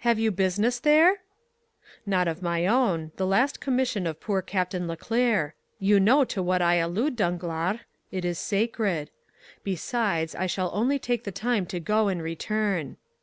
[0.00, 1.22] "Have you business there?"
[2.04, 6.60] "Not of my own; the last commission of poor Captain Leclere; you know to what
[6.60, 9.08] I allude, Danglars—it is sacred.
[9.64, 12.98] Besides, I shall only take the time to go and return."